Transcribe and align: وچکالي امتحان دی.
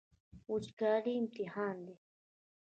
وچکالي 0.51 1.13
امتحان 1.21 1.75
دی. 1.85 1.95